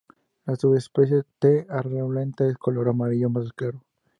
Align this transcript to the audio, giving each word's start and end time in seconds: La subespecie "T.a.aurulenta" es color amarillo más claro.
La 0.47 0.55
subespecie 0.55 1.25
"T.a.aurulenta" 1.37 2.47
es 2.47 2.57
color 2.57 2.89
amarillo 2.89 3.29
más 3.29 3.53
claro. 3.53 3.83